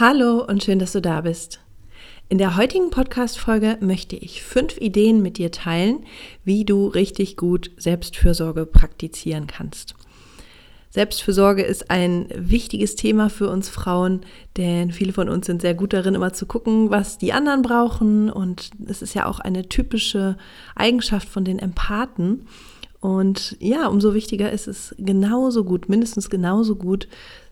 [0.00, 1.60] Hallo und schön, dass du da bist.
[2.28, 6.04] In der heutigen Podcast-Folge möchte ich fünf Ideen mit dir teilen,
[6.42, 9.94] wie du richtig gut Selbstfürsorge praktizieren kannst.
[10.90, 14.22] Selbstfürsorge ist ein wichtiges Thema für uns Frauen,
[14.56, 18.30] denn viele von uns sind sehr gut darin, immer zu gucken, was die anderen brauchen.
[18.30, 20.36] Und es ist ja auch eine typische
[20.74, 22.48] Eigenschaft von den Empathen.
[22.98, 27.06] Und ja, umso wichtiger ist es genauso gut, mindestens genauso gut,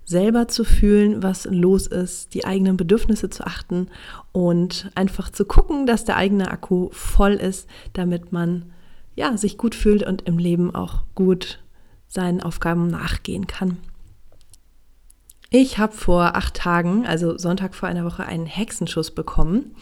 [0.05, 3.89] selber zu fühlen, was los ist, die eigenen Bedürfnisse zu achten
[4.33, 8.73] und einfach zu gucken, dass der eigene Akku voll ist, damit man
[9.15, 11.61] ja, sich gut fühlt und im Leben auch gut
[12.09, 13.79] seinen Aufgaben nachgehen kann.
[15.51, 19.75] Ich habe vor acht Tagen, also Sonntag vor einer Woche, einen Hexenschuss bekommen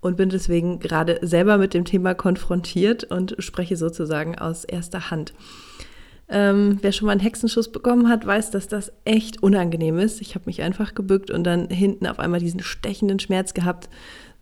[0.00, 5.32] und bin deswegen gerade selber mit dem Thema konfrontiert und spreche sozusagen aus erster Hand.
[6.32, 10.22] Ähm, wer schon mal einen Hexenschuss bekommen hat, weiß, dass das echt unangenehm ist.
[10.22, 13.90] Ich habe mich einfach gebückt und dann hinten auf einmal diesen stechenden Schmerz gehabt.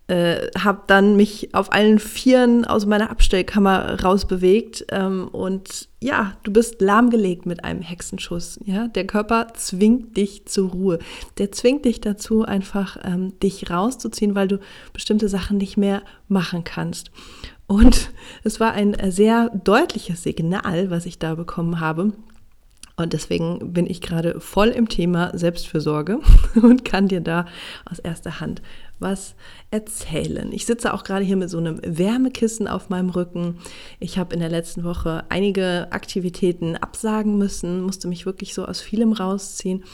[0.06, 6.52] Äh, habe dann mich auf allen Vieren aus meiner Abstellkammer rausbewegt ähm, und ja, du
[6.52, 8.58] bist lahmgelegt mit einem Hexenschuss.
[8.64, 10.98] Ja, der Körper zwingt dich zur Ruhe.
[11.38, 14.58] Der zwingt dich dazu, einfach ähm, dich rauszuziehen, weil du
[14.92, 17.12] bestimmte Sachen nicht mehr machen kannst.
[17.70, 18.10] Und
[18.42, 22.12] es war ein sehr deutliches Signal, was ich da bekommen habe.
[22.96, 26.18] Und deswegen bin ich gerade voll im Thema Selbstfürsorge
[26.62, 27.46] und kann dir da
[27.88, 28.60] aus erster Hand
[28.98, 29.36] was
[29.70, 30.50] erzählen.
[30.50, 33.58] Ich sitze auch gerade hier mit so einem Wärmekissen auf meinem Rücken.
[34.00, 38.80] Ich habe in der letzten Woche einige Aktivitäten absagen müssen, musste mich wirklich so aus
[38.80, 39.84] vielem rausziehen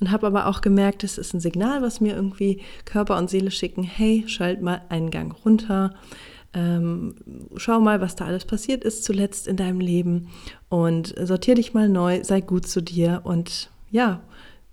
[0.00, 3.50] und habe aber auch gemerkt, es ist ein Signal, was mir irgendwie Körper und Seele
[3.50, 3.82] schicken.
[3.82, 5.92] Hey, schalt mal einen Gang runter
[6.56, 7.14] ähm,
[7.56, 10.28] schau mal, was da alles passiert ist zuletzt in deinem Leben
[10.70, 14.22] und sortier dich mal neu, sei gut zu dir und ja,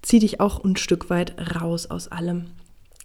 [0.02, 2.46] zieh dich auch ein Stück weit raus aus allem.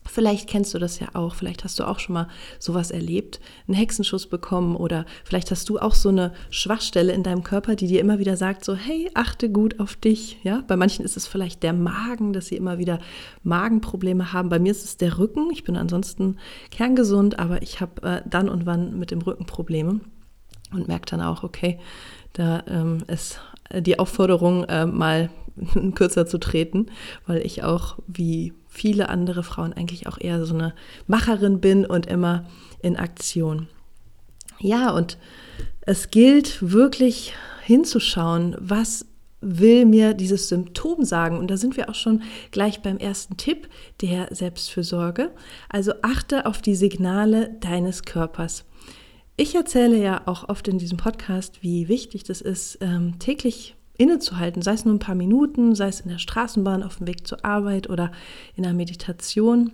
[0.09, 3.77] Vielleicht kennst du das ja auch, vielleicht hast du auch schon mal sowas erlebt, einen
[3.77, 8.01] Hexenschuss bekommen oder vielleicht hast du auch so eine Schwachstelle in deinem Körper, die dir
[8.01, 10.39] immer wieder sagt, so hey, achte gut auf dich.
[10.43, 12.99] Ja, bei manchen ist es vielleicht der Magen, dass sie immer wieder
[13.43, 14.49] Magenprobleme haben.
[14.49, 15.51] Bei mir ist es der Rücken.
[15.53, 16.37] Ich bin ansonsten
[16.71, 20.01] kerngesund, aber ich habe äh, dann und wann mit dem Rücken Probleme
[20.73, 21.79] und merke dann auch, okay,
[22.33, 23.41] da ähm, ist
[23.75, 25.31] die Aufforderung, äh, mal
[25.95, 26.87] kürzer zu treten,
[27.27, 30.75] weil ich auch wie viele andere Frauen eigentlich auch eher so eine
[31.07, 32.45] Macherin bin und immer
[32.83, 33.69] in Aktion.
[34.61, 35.19] Ja, und
[35.83, 39.07] es gilt wirklich hinzuschauen, was
[39.41, 41.39] will mir dieses Symptom sagen?
[41.39, 43.69] Und da sind wir auch schon gleich beim ersten Tipp
[44.01, 45.31] der Selbstfürsorge.
[45.69, 48.65] Also achte auf die Signale deines Körpers.
[49.37, 54.63] Ich erzähle ja auch oft in diesem Podcast, wie wichtig das ist, ähm, täglich innezuhalten,
[54.63, 57.45] sei es nur ein paar Minuten, sei es in der Straßenbahn auf dem Weg zur
[57.45, 58.11] Arbeit oder
[58.57, 59.73] in der Meditation,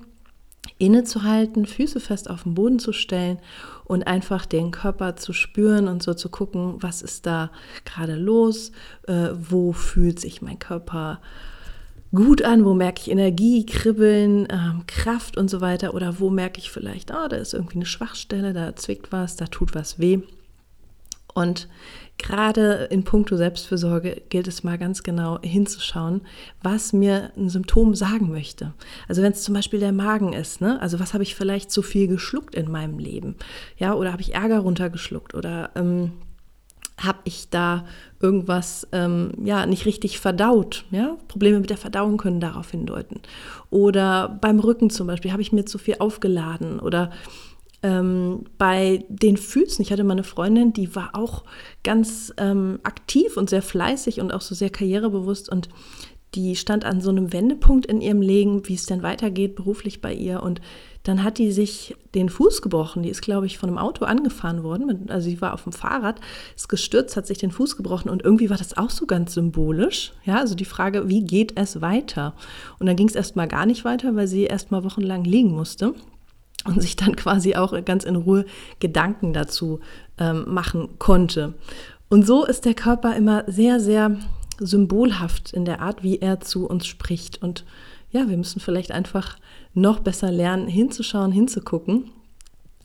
[0.79, 3.39] innezuhalten, Füße fest auf den Boden zu stellen
[3.85, 7.51] und einfach den Körper zu spüren und so zu gucken, was ist da
[7.85, 8.73] gerade los,
[9.07, 11.21] äh, wo fühlt sich mein Körper
[12.15, 16.61] gut an, wo merke ich Energie, Kribbeln, ähm, Kraft und so weiter oder wo merke
[16.61, 20.21] ich vielleicht, oh, da ist irgendwie eine Schwachstelle, da zwickt was, da tut was weh.
[21.35, 21.69] Und
[22.17, 26.23] gerade in puncto Selbstfürsorge gilt es mal ganz genau hinzuschauen,
[26.63, 28.73] was mir ein Symptom sagen möchte.
[29.09, 30.81] Also wenn es zum Beispiel der Magen ist, ne?
[30.81, 33.37] also was habe ich vielleicht zu viel geschluckt in meinem Leben?
[33.77, 36.13] Ja, oder habe ich Ärger runtergeschluckt oder ähm,
[36.99, 37.85] habe ich da
[38.21, 40.85] irgendwas ähm, ja nicht richtig verdaut.
[40.91, 41.17] Ja?
[41.27, 43.21] Probleme mit der Verdauung können darauf hindeuten.
[43.71, 47.11] Oder beim Rücken zum Beispiel habe ich mir zu viel aufgeladen oder
[47.85, 51.45] ähm, bei den Füßen, ich hatte mal eine Freundin, die war auch
[51.85, 55.69] ganz ähm, aktiv und sehr fleißig und auch so sehr karrierebewusst und
[56.35, 60.13] die stand an so einem Wendepunkt in ihrem Leben, wie es denn weitergeht beruflich bei
[60.13, 60.43] ihr.
[60.43, 60.61] Und
[61.05, 63.05] dann hat die sich den Fuß gebrochen.
[63.05, 65.09] Die ist, glaube ich, von einem Auto angefahren worden.
[65.11, 66.21] Also sie war auf dem Fahrrad,
[66.57, 70.13] ist gestürzt, hat sich den Fuß gebrochen und irgendwie war das auch so ganz symbolisch.
[70.25, 72.35] Ja, also die Frage, wie geht es weiter?
[72.81, 75.53] Und dann ging es erst mal gar nicht weiter, weil sie erst mal wochenlang liegen
[75.53, 75.95] musste
[76.65, 78.45] und sich dann quasi auch ganz in Ruhe
[78.81, 79.81] Gedanken dazu
[80.19, 81.55] ähm, machen konnte.
[82.09, 84.17] Und so ist der Körper immer sehr, sehr
[84.59, 87.43] symbolhaft in der Art, wie er zu uns spricht.
[87.43, 87.65] Und
[88.11, 89.37] ja, wir müssen vielleicht einfach
[89.73, 92.11] noch besser lernen, hinzuschauen, hinzugucken.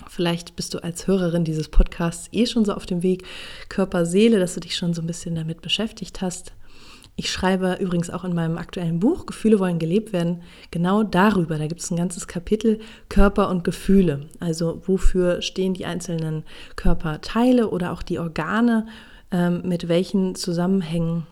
[0.07, 3.23] Vielleicht bist du als Hörerin dieses Podcasts eh schon so auf dem Weg
[3.67, 6.53] Körper, Seele, dass du dich schon so ein bisschen damit beschäftigt hast.
[7.19, 11.57] Ich schreibe übrigens auch in meinem aktuellen Buch Gefühle wollen gelebt werden genau darüber.
[11.57, 12.79] Da gibt es ein ganzes Kapitel
[13.09, 14.29] Körper und Gefühle.
[14.39, 16.45] Also wofür stehen die einzelnen
[16.77, 18.87] Körperteile oder auch die Organe,
[19.31, 21.27] ähm, mit welchen Zusammenhängen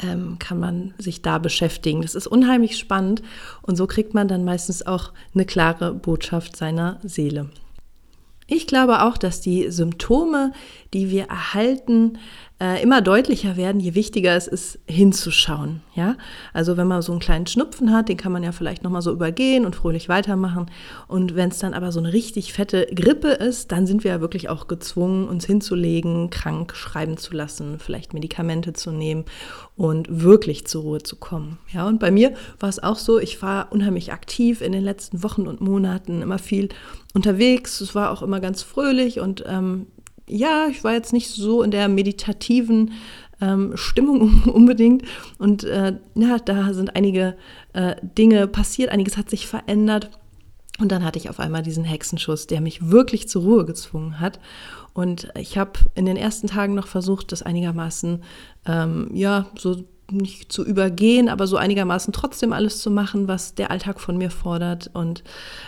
[0.00, 2.02] ähm, kann man sich da beschäftigen.
[2.02, 3.22] Das ist unheimlich spannend
[3.62, 7.48] und so kriegt man dann meistens auch eine klare Botschaft seiner Seele.
[8.52, 10.52] Ich glaube auch, dass die Symptome,
[10.92, 12.18] die wir erhalten,
[12.60, 15.82] äh, immer deutlicher werden, je wichtiger es ist, hinzuschauen.
[15.94, 16.16] Ja,
[16.52, 19.00] also wenn man so einen kleinen Schnupfen hat, den kann man ja vielleicht noch mal
[19.00, 20.66] so übergehen und fröhlich weitermachen.
[21.08, 24.20] Und wenn es dann aber so eine richtig fette Grippe ist, dann sind wir ja
[24.20, 29.24] wirklich auch gezwungen, uns hinzulegen, krank schreiben zu lassen, vielleicht Medikamente zu nehmen
[29.76, 31.58] und wirklich zur Ruhe zu kommen.
[31.72, 35.22] Ja, und bei mir war es auch so, ich war unheimlich aktiv in den letzten
[35.22, 36.68] Wochen und Monaten, immer viel
[37.14, 37.80] unterwegs.
[37.80, 39.86] Es war auch immer ganz fröhlich und ähm,
[40.30, 42.92] ja, ich war jetzt nicht so in der meditativen
[43.40, 45.02] ähm, Stimmung unbedingt.
[45.38, 47.36] Und äh, ja, da sind einige
[47.72, 50.10] äh, Dinge passiert, einiges hat sich verändert.
[50.78, 54.40] Und dann hatte ich auf einmal diesen Hexenschuss, der mich wirklich zur Ruhe gezwungen hat.
[54.94, 58.22] Und ich habe in den ersten Tagen noch versucht, das einigermaßen,
[58.66, 63.70] ähm, ja, so nicht zu übergehen, aber so einigermaßen trotzdem alles zu machen, was der
[63.70, 64.90] Alltag von mir fordert.
[64.92, 65.22] Und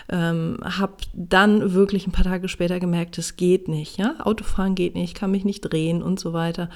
[0.08, 3.98] ähm, habe dann wirklich ein paar Tage später gemerkt, es geht nicht.
[3.98, 4.16] Ja?
[4.20, 6.68] Autofahren geht nicht, kann mich nicht drehen und so weiter.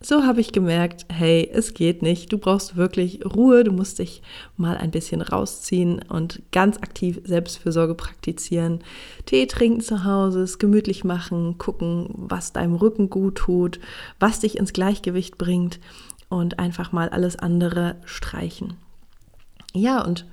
[0.00, 2.32] So habe ich gemerkt, hey, es geht nicht.
[2.32, 3.64] Du brauchst wirklich Ruhe.
[3.64, 4.22] Du musst dich
[4.56, 8.84] mal ein bisschen rausziehen und ganz aktiv Selbstfürsorge praktizieren.
[9.26, 13.80] Tee trinken zu Hause, es gemütlich machen, gucken, was deinem Rücken gut tut,
[14.20, 15.80] was dich ins Gleichgewicht bringt
[16.28, 18.74] und einfach mal alles andere streichen.
[19.74, 20.26] Ja, und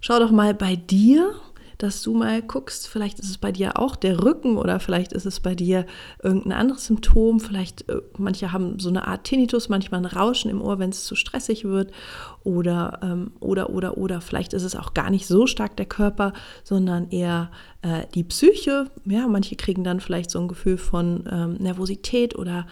[0.00, 1.34] schau doch mal bei dir,
[1.78, 5.26] dass du mal guckst, vielleicht ist es bei dir auch der Rücken oder vielleicht ist
[5.26, 5.84] es bei dir
[6.22, 7.38] irgendein anderes Symptom.
[7.38, 11.04] Vielleicht, äh, manche haben so eine Art Tinnitus, manchmal ein Rauschen im Ohr, wenn es
[11.04, 11.92] zu stressig wird.
[12.44, 16.32] Oder, ähm, oder, oder, oder vielleicht ist es auch gar nicht so stark der Körper,
[16.64, 17.50] sondern eher
[17.82, 18.90] äh, die Psyche.
[19.04, 22.66] Ja, manche kriegen dann vielleicht so ein Gefühl von ähm, Nervosität oder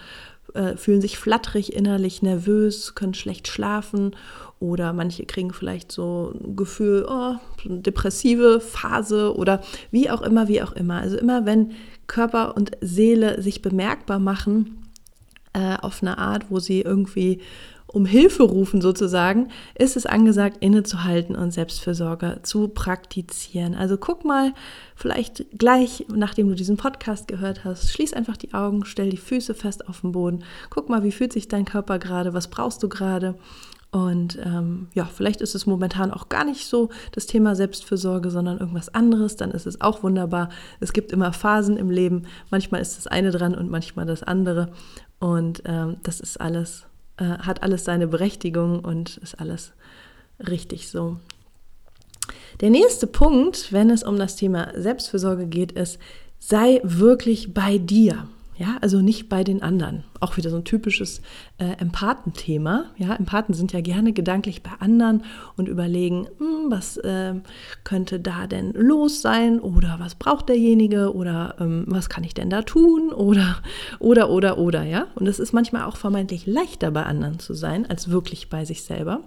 [0.54, 4.16] äh, fühlen sich flatterig innerlich, nervös, können schlecht schlafen
[4.60, 7.34] oder manche kriegen vielleicht so ein Gefühl, oh,
[7.64, 9.60] depressive Phase oder
[9.90, 11.00] wie auch immer, wie auch immer.
[11.00, 11.72] Also immer wenn
[12.06, 14.88] Körper und Seele sich bemerkbar machen
[15.52, 17.40] äh, auf eine Art, wo sie irgendwie
[17.94, 19.48] um Hilfe rufen sozusagen,
[19.78, 23.76] ist es angesagt, innezuhalten und Selbstfürsorge zu praktizieren.
[23.76, 24.52] Also guck mal,
[24.96, 29.54] vielleicht gleich, nachdem du diesen Podcast gehört hast, schließ einfach die Augen, stell die Füße
[29.54, 32.88] fest auf den Boden, guck mal, wie fühlt sich dein Körper gerade, was brauchst du
[32.88, 33.36] gerade.
[33.92, 38.58] Und ähm, ja, vielleicht ist es momentan auch gar nicht so das Thema Selbstfürsorge, sondern
[38.58, 39.36] irgendwas anderes.
[39.36, 40.48] Dann ist es auch wunderbar.
[40.80, 42.22] Es gibt immer Phasen im Leben.
[42.50, 44.72] Manchmal ist das eine dran und manchmal das andere.
[45.20, 46.86] Und ähm, das ist alles
[47.16, 49.72] äh, hat alles seine Berechtigung und ist alles
[50.38, 51.16] richtig so.
[52.60, 55.98] Der nächste Punkt, wenn es um das Thema Selbstfürsorge geht, ist,
[56.38, 58.28] sei wirklich bei dir.
[58.56, 60.04] Ja, also nicht bei den anderen.
[60.20, 61.22] Auch wieder so ein typisches
[61.58, 62.86] äh, Empathenthema.
[62.96, 65.24] Ja, Empathen sind ja gerne gedanklich bei anderen
[65.56, 67.34] und überlegen, hm, was äh,
[67.82, 72.48] könnte da denn los sein oder was braucht derjenige oder ähm, was kann ich denn
[72.48, 73.56] da tun oder
[73.98, 75.08] oder oder oder ja.
[75.16, 78.84] Und es ist manchmal auch vermeintlich leichter bei anderen zu sein als wirklich bei sich
[78.84, 79.20] selber.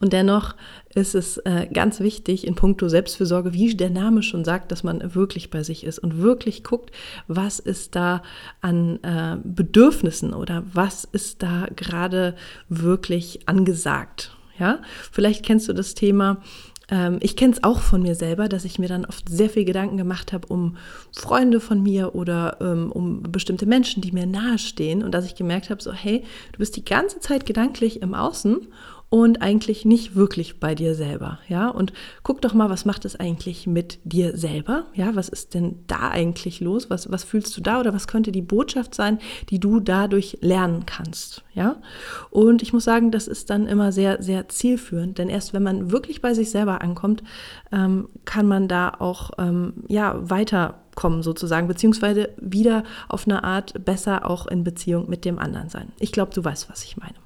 [0.00, 0.54] Und dennoch
[0.94, 5.14] ist es äh, ganz wichtig in puncto Selbstfürsorge, wie der Name schon sagt, dass man
[5.14, 6.90] wirklich bei sich ist und wirklich guckt,
[7.28, 8.22] was ist da
[8.60, 12.34] an äh, Bedürfnissen oder was ist da gerade
[12.68, 14.36] wirklich angesagt.
[14.58, 16.42] Ja, vielleicht kennst du das Thema.
[16.90, 19.64] Ähm, ich kenne es auch von mir selber, dass ich mir dann oft sehr viel
[19.64, 20.76] Gedanken gemacht habe um
[21.12, 25.70] Freunde von mir oder ähm, um bestimmte Menschen, die mir nahestehen und dass ich gemerkt
[25.70, 28.66] habe, so hey, du bist die ganze Zeit gedanklich im Außen
[29.10, 31.68] und eigentlich nicht wirklich bei dir selber, ja?
[31.68, 34.86] Und guck doch mal, was macht es eigentlich mit dir selber?
[34.94, 36.90] Ja, was ist denn da eigentlich los?
[36.90, 39.18] Was, was fühlst du da oder was könnte die Botschaft sein,
[39.50, 41.82] die du dadurch lernen kannst, ja?
[42.30, 45.90] Und ich muss sagen, das ist dann immer sehr, sehr zielführend, denn erst wenn man
[45.90, 47.24] wirklich bei sich selber ankommt,
[47.72, 54.30] ähm, kann man da auch, ähm, ja, weiterkommen sozusagen, beziehungsweise wieder auf eine Art besser
[54.30, 55.90] auch in Beziehung mit dem anderen sein.
[55.98, 57.19] Ich glaube, du weißt, was ich meine.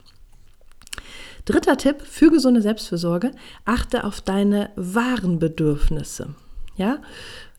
[1.44, 3.32] Dritter Tipp für gesunde Selbstfürsorge,
[3.64, 6.34] achte auf deine wahren Bedürfnisse.
[6.76, 6.98] Ja,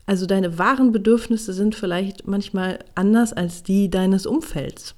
[0.06, 4.94] also deine wahren Bedürfnisse sind vielleicht manchmal anders als die deines Umfelds.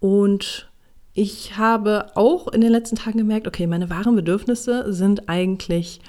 [0.00, 0.68] Und
[1.14, 6.00] ich habe auch in den letzten Tagen gemerkt, okay, meine wahren Bedürfnisse sind eigentlich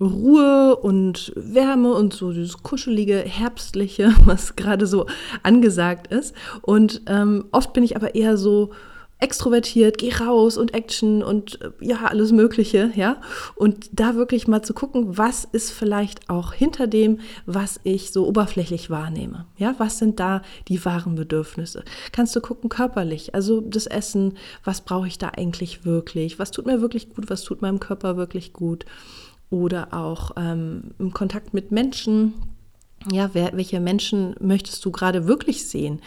[0.00, 5.06] Ruhe und Wärme und so dieses kuschelige, herbstliche, was gerade so
[5.42, 6.34] angesagt ist.
[6.62, 8.70] Und ähm, oft bin ich aber eher so
[9.18, 13.20] extrovertiert, geh raus und Action und äh, ja, alles Mögliche, ja.
[13.54, 18.26] Und da wirklich mal zu gucken, was ist vielleicht auch hinter dem, was ich so
[18.26, 19.46] oberflächlich wahrnehme.
[19.56, 21.82] Ja, was sind da die wahren Bedürfnisse?
[22.12, 26.38] Kannst du gucken körperlich, also das Essen, was brauche ich da eigentlich wirklich?
[26.38, 27.30] Was tut mir wirklich gut?
[27.30, 28.84] Was tut meinem Körper wirklich gut?
[29.48, 32.34] Oder auch ähm, im Kontakt mit Menschen.
[33.10, 36.00] Ja, wer, welche Menschen möchtest du gerade wirklich sehen?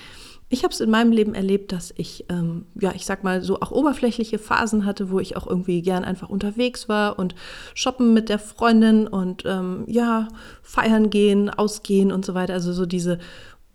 [0.50, 3.62] Ich habe es in meinem Leben erlebt, dass ich, ähm, ja, ich sag mal, so
[3.62, 7.36] auch oberflächliche Phasen hatte, wo ich auch irgendwie gern einfach unterwegs war und
[7.76, 10.28] shoppen mit der Freundin und ähm, ja,
[10.64, 12.54] feiern gehen, ausgehen und so weiter.
[12.54, 13.20] Also so diese,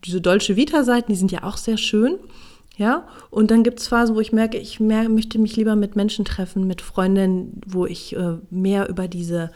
[0.04, 2.18] diese Dolce Vita-Seiten, die sind ja auch sehr schön.
[2.76, 5.94] Ja, und dann gibt es Phasen, wo ich merke, ich mehr, möchte mich lieber mit
[5.94, 9.52] Menschen treffen, mit Freundinnen, wo ich äh, mehr über diese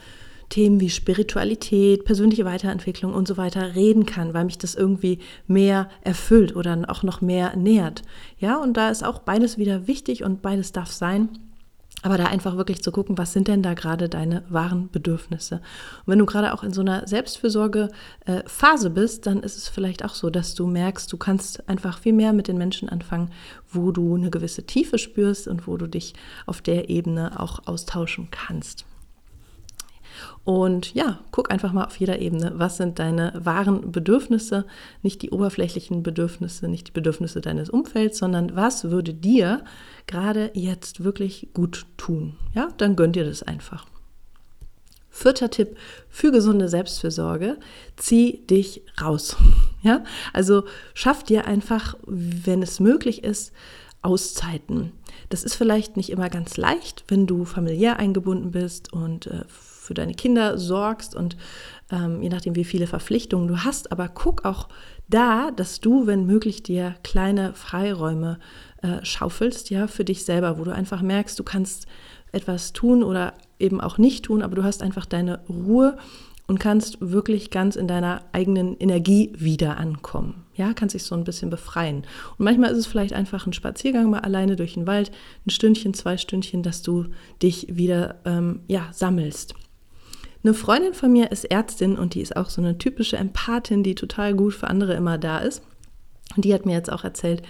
[0.49, 5.89] Themen wie Spiritualität, persönliche Weiterentwicklung und so weiter reden kann, weil mich das irgendwie mehr
[6.01, 8.01] erfüllt oder auch noch mehr nähert.
[8.37, 11.29] Ja, und da ist auch beides wieder wichtig und beides darf sein.
[12.01, 15.55] Aber da einfach wirklich zu gucken, was sind denn da gerade deine wahren Bedürfnisse?
[15.55, 20.05] Und wenn du gerade auch in so einer Selbstfürsorge-Phase äh, bist, dann ist es vielleicht
[20.05, 23.31] auch so, dass du merkst, du kannst einfach viel mehr mit den Menschen anfangen,
[23.69, 26.13] wo du eine gewisse Tiefe spürst und wo du dich
[26.45, 28.85] auf der Ebene auch austauschen kannst.
[30.43, 34.65] Und ja, guck einfach mal auf jeder Ebene, was sind deine wahren Bedürfnisse,
[35.01, 39.63] nicht die oberflächlichen Bedürfnisse, nicht die Bedürfnisse deines Umfelds, sondern was würde dir
[40.07, 42.35] gerade jetzt wirklich gut tun?
[42.53, 43.85] Ja, dann gönn dir das einfach.
[45.11, 45.75] Vierter Tipp
[46.07, 47.57] für gesunde Selbstfürsorge,
[47.97, 49.35] zieh dich raus.
[49.81, 53.53] Ja, also schaff dir einfach, wenn es möglich ist,
[54.01, 54.93] Auszeiten.
[55.29, 59.93] Das ist vielleicht nicht immer ganz leicht, wenn du familiär eingebunden bist und äh, für
[59.93, 61.35] deine Kinder sorgst und
[61.91, 63.91] ähm, je nachdem, wie viele Verpflichtungen du hast.
[63.91, 64.69] Aber guck auch
[65.09, 68.39] da, dass du, wenn möglich, dir kleine Freiräume
[68.81, 71.87] äh, schaufelst, ja, für dich selber, wo du einfach merkst, du kannst
[72.31, 75.97] etwas tun oder eben auch nicht tun, aber du hast einfach deine Ruhe
[76.49, 80.45] und kannst wirklich ganz in deiner eigenen Energie wieder ankommen.
[80.55, 81.97] Ja, kannst dich so ein bisschen befreien.
[82.37, 85.11] Und manchmal ist es vielleicht einfach ein Spaziergang mal alleine durch den Wald,
[85.45, 87.05] ein Stündchen, zwei Stündchen, dass du
[87.43, 89.53] dich wieder ähm, ja, sammelst.
[90.43, 93.93] Eine Freundin von mir ist Ärztin und die ist auch so eine typische Empathin, die
[93.93, 95.61] total gut für andere immer da ist.
[96.35, 97.43] Und die hat mir jetzt auch erzählt,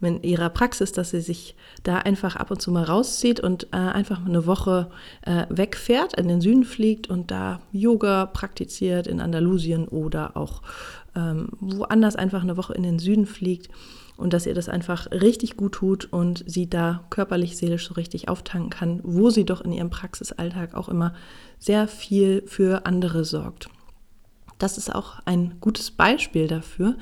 [0.00, 3.76] in ihrer Praxis, dass sie sich da einfach ab und zu mal rauszieht und äh,
[3.76, 4.90] einfach eine Woche
[5.22, 10.62] äh, wegfährt, in den Süden fliegt und da Yoga praktiziert in Andalusien oder auch
[11.16, 13.70] ähm, woanders einfach eine Woche in den Süden fliegt
[14.16, 18.28] und dass ihr das einfach richtig gut tut und sie da körperlich, seelisch so richtig
[18.28, 21.14] auftanken kann, wo sie doch in ihrem Praxisalltag auch immer
[21.58, 23.68] sehr viel für andere sorgt.
[24.58, 26.96] Das ist auch ein gutes Beispiel dafür,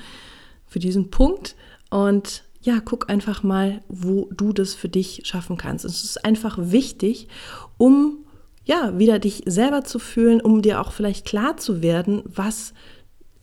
[0.67, 1.55] für diesen Punkt.
[1.89, 5.85] Und ja, guck einfach mal, wo du das für dich schaffen kannst.
[5.85, 7.29] Es ist einfach wichtig,
[7.77, 8.25] um
[8.65, 12.73] ja, wieder dich selber zu fühlen, um dir auch vielleicht klar zu werden, was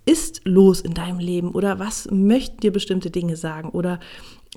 [0.04, 3.98] ist los in deinem Leben oder was möchten dir bestimmte Dinge sagen oder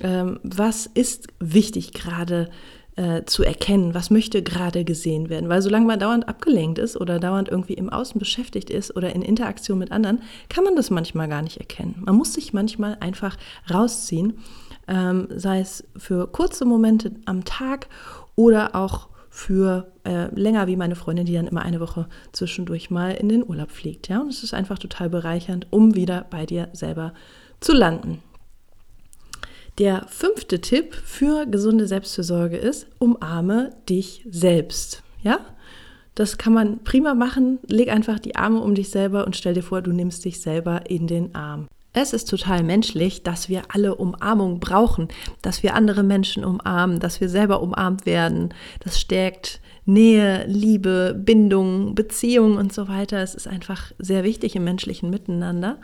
[0.02, 2.50] ähm, was ist wichtig gerade
[2.98, 5.48] äh, zu erkennen, was möchte gerade gesehen werden.
[5.48, 9.22] Weil solange man dauernd abgelenkt ist oder dauernd irgendwie im Außen beschäftigt ist oder in
[9.22, 12.02] Interaktion mit anderen, kann man das manchmal gar nicht erkennen.
[12.04, 13.36] Man muss sich manchmal einfach
[13.72, 14.38] rausziehen,
[14.88, 17.86] ähm, sei es für kurze Momente am Tag
[18.34, 23.12] oder auch für äh, länger wie meine Freundin, die dann immer eine Woche zwischendurch mal
[23.12, 24.08] in den Urlaub fliegt.
[24.08, 24.20] Ja?
[24.20, 27.14] Und es ist einfach total bereichernd, um wieder bei dir selber
[27.60, 28.22] zu landen.
[29.78, 35.04] Der fünfte Tipp für gesunde Selbstfürsorge ist, umarme dich selbst.
[35.22, 35.38] Ja?
[36.16, 37.60] Das kann man prima machen.
[37.68, 40.90] Leg einfach die Arme um dich selber und stell dir vor, du nimmst dich selber
[40.90, 41.68] in den Arm.
[41.92, 45.08] Es ist total menschlich, dass wir alle Umarmung brauchen,
[45.42, 48.52] dass wir andere Menschen umarmen, dass wir selber umarmt werden.
[48.80, 53.22] Das stärkt Nähe, Liebe, Bindung, Beziehung und so weiter.
[53.22, 55.78] Es ist einfach sehr wichtig im menschlichen Miteinander.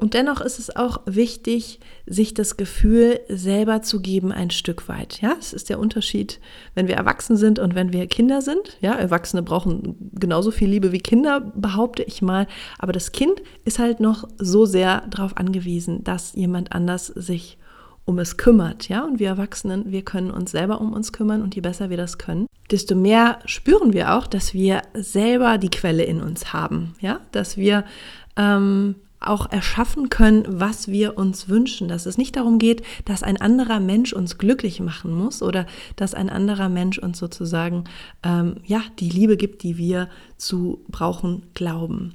[0.00, 5.20] Und dennoch ist es auch wichtig, sich das Gefühl selber zu geben, ein Stück weit.
[5.20, 6.38] Ja, es ist der Unterschied,
[6.76, 8.78] wenn wir erwachsen sind und wenn wir Kinder sind.
[8.80, 12.46] Ja, Erwachsene brauchen genauso viel Liebe wie Kinder, behaupte ich mal.
[12.78, 17.58] Aber das Kind ist halt noch so sehr darauf angewiesen, dass jemand anders sich
[18.04, 21.54] um es kümmert, ja, und wir Erwachsenen, wir können uns selber um uns kümmern und
[21.54, 26.04] je besser wir das können, desto mehr spüren wir auch, dass wir selber die Quelle
[26.04, 27.84] in uns haben, ja, dass wir
[28.38, 31.88] ähm, auch erschaffen können, was wir uns wünschen.
[31.88, 36.14] Dass es nicht darum geht, dass ein anderer Mensch uns glücklich machen muss oder dass
[36.14, 37.84] ein anderer Mensch uns sozusagen
[38.22, 42.14] ähm, ja die Liebe gibt, die wir zu brauchen glauben.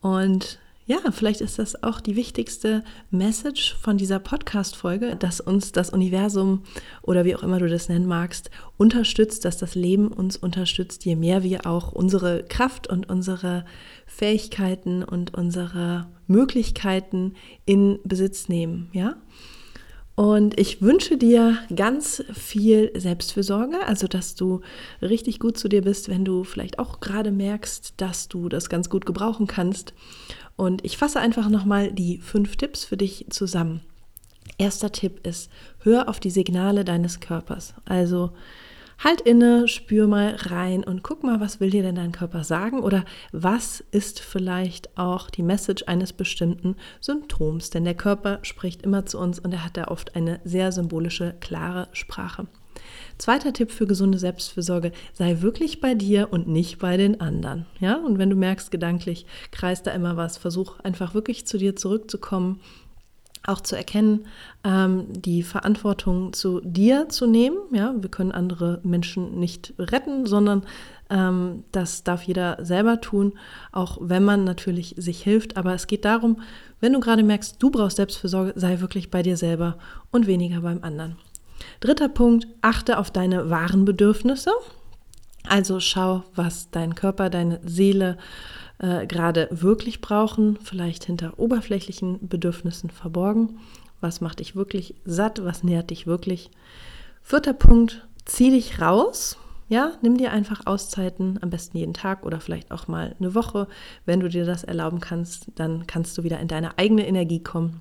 [0.00, 5.90] Und ja, vielleicht ist das auch die wichtigste Message von dieser Podcast-Folge, dass uns das
[5.90, 6.62] Universum
[7.02, 11.16] oder wie auch immer du das nennen magst, unterstützt, dass das Leben uns unterstützt, je
[11.16, 13.64] mehr wir auch unsere Kraft und unsere
[14.06, 17.34] Fähigkeiten und unsere Möglichkeiten
[17.64, 19.16] in Besitz nehmen, ja?
[20.14, 24.62] Und ich wünsche dir ganz viel Selbstfürsorge, also dass du
[25.02, 28.88] richtig gut zu dir bist, wenn du vielleicht auch gerade merkst, dass du das ganz
[28.88, 29.92] gut gebrauchen kannst.
[30.56, 33.82] Und ich fasse einfach nochmal die fünf Tipps für dich zusammen.
[34.56, 37.74] Erster Tipp ist, hör auf die Signale deines Körpers.
[37.84, 38.30] Also
[38.98, 42.80] halt inne, spür mal rein und guck mal, was will dir denn dein Körper sagen
[42.80, 47.70] oder was ist vielleicht auch die Message eines bestimmten Symptoms.
[47.70, 51.34] Denn der Körper spricht immer zu uns und er hat da oft eine sehr symbolische,
[51.40, 52.46] klare Sprache.
[53.18, 57.66] Zweiter Tipp für gesunde Selbstfürsorge, sei wirklich bei dir und nicht bei den anderen.
[57.80, 61.76] Ja, und wenn du merkst, gedanklich kreist da immer was, versuch einfach wirklich zu dir
[61.76, 62.60] zurückzukommen,
[63.46, 64.26] auch zu erkennen,
[64.64, 67.56] ähm, die Verantwortung zu dir zu nehmen.
[67.72, 70.62] Ja, wir können andere Menschen nicht retten, sondern
[71.10, 73.34] ähm, das darf jeder selber tun,
[73.72, 75.56] auch wenn man natürlich sich hilft.
[75.56, 76.40] Aber es geht darum,
[76.80, 79.78] wenn du gerade merkst, du brauchst Selbstfürsorge, sei wirklich bei dir selber
[80.10, 81.16] und weniger beim anderen.
[81.80, 84.50] Dritter Punkt, achte auf deine wahren Bedürfnisse.
[85.48, 88.18] Also schau, was dein Körper, deine Seele
[88.78, 93.58] äh, gerade wirklich brauchen, vielleicht hinter oberflächlichen Bedürfnissen verborgen.
[94.00, 95.44] Was macht dich wirklich satt?
[95.44, 96.50] Was nährt dich wirklich?
[97.22, 99.38] Vierter Punkt, zieh dich raus.
[99.68, 103.66] Ja, nimm dir einfach Auszeiten, am besten jeden Tag oder vielleicht auch mal eine Woche.
[104.04, 107.80] Wenn du dir das erlauben kannst, dann kannst du wieder in deine eigene Energie kommen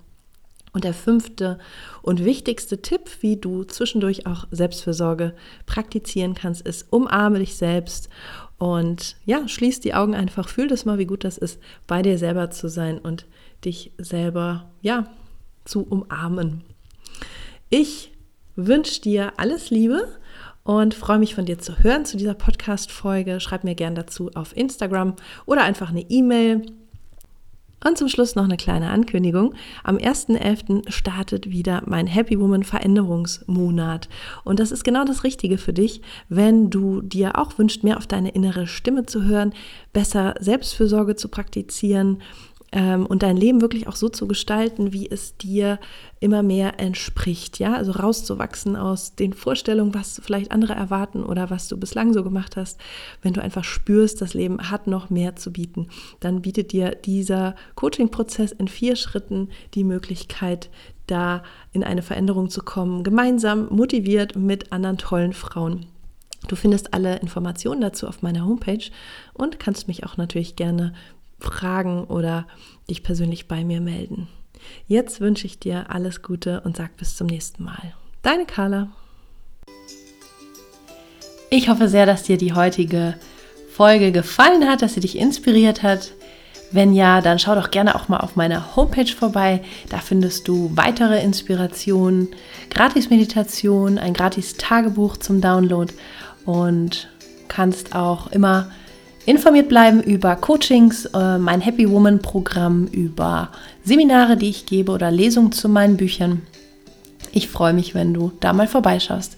[0.75, 1.57] und der fünfte
[2.01, 5.33] und wichtigste Tipp, wie du zwischendurch auch Selbstfürsorge
[5.65, 8.09] praktizieren kannst, ist, umarme dich selbst
[8.57, 12.17] und ja, schließ die Augen einfach, fühl das mal, wie gut das ist, bei dir
[12.17, 13.25] selber zu sein und
[13.63, 15.07] dich selber, ja,
[15.63, 16.65] zu umarmen.
[17.69, 18.11] Ich
[18.57, 20.09] wünsche dir alles Liebe
[20.65, 23.39] und freue mich von dir zu hören zu dieser Podcast-Folge.
[23.39, 26.65] Schreib mir gern dazu auf Instagram oder einfach eine E-Mail
[27.86, 29.54] und zum Schluss noch eine kleine Ankündigung.
[29.84, 30.91] Am 1.11.
[30.91, 34.10] startet wieder mein Happy Woman Veränderungsmonat.
[34.43, 38.08] Und das ist genau das Richtige für dich, wenn du dir auch wünschst, mehr auf
[38.08, 39.54] deine innere Stimme zu hören,
[39.93, 42.21] besser Selbstfürsorge zu praktizieren
[42.75, 45.79] ähm, und dein Leben wirklich auch so zu gestalten, wie es dir
[46.19, 47.57] immer mehr entspricht.
[47.57, 52.23] Ja, also rauszuwachsen aus den Vorstellungen, was vielleicht andere erwarten oder was du bislang so
[52.23, 52.79] gemacht hast.
[53.21, 55.88] Wenn du einfach spürst, das Leben hat noch mehr zu bieten,
[56.19, 60.69] dann bietet dir dieser Coaching-Prozess in vier Schritten die Möglichkeit,
[61.07, 65.85] da in eine Veränderung zu kommen, gemeinsam motiviert mit anderen tollen Frauen.
[66.47, 68.91] Du findest alle Informationen dazu auf meiner Homepage
[69.33, 70.93] und kannst mich auch natürlich gerne
[71.39, 72.48] fragen oder
[72.89, 74.28] dich persönlich bei mir melden.
[74.88, 77.93] Jetzt wünsche ich dir alles Gute und sag bis zum nächsten Mal.
[78.21, 78.89] Deine Carla.
[81.50, 83.15] Ich hoffe sehr, dass dir die heutige
[83.71, 86.13] Folge gefallen hat, dass sie dich inspiriert hat.
[86.71, 89.62] Wenn ja, dann schau doch gerne auch mal auf meiner Homepage vorbei.
[89.89, 92.30] Da findest du weitere Inspirationen,
[92.71, 95.93] Gratis-Meditation, ein Gratis-Tagebuch zum Download
[96.45, 97.10] und
[97.48, 98.71] kannst auch immer
[99.25, 103.49] informiert bleiben über Coachings, äh, mein Happy Woman Programm, über
[103.83, 106.41] Seminare, die ich gebe oder Lesungen zu meinen Büchern.
[107.31, 109.38] Ich freue mich, wenn du da mal vorbeischaust.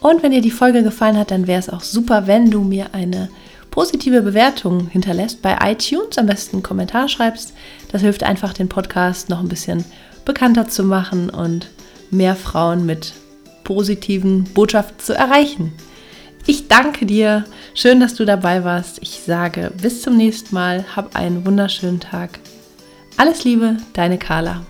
[0.00, 2.94] Und wenn dir die Folge gefallen hat, dann wäre es auch super, wenn du mir
[2.94, 3.28] eine
[3.70, 7.52] positive Bewertung hinterlässt bei iTunes, am besten einen Kommentar schreibst.
[7.90, 9.84] Das hilft einfach, den Podcast noch ein bisschen
[10.24, 11.68] bekannter zu machen und
[12.10, 13.12] mehr Frauen mit
[13.64, 15.72] positiven Botschaften zu erreichen.
[16.50, 17.44] Ich danke dir.
[17.74, 19.02] Schön, dass du dabei warst.
[19.02, 20.82] Ich sage bis zum nächsten Mal.
[20.96, 22.38] Hab einen wunderschönen Tag.
[23.18, 24.62] Alles Liebe, deine Carla.